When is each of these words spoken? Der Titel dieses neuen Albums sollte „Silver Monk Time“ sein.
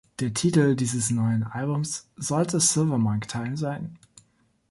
Der 0.19 0.33
Titel 0.33 0.75
dieses 0.75 1.11
neuen 1.11 1.43
Albums 1.43 2.09
sollte 2.17 2.59
„Silver 2.59 2.97
Monk 2.97 3.27
Time“ 3.27 3.55
sein. 3.55 3.99